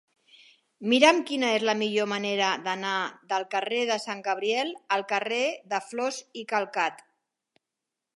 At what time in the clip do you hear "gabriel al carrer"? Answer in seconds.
4.29-5.43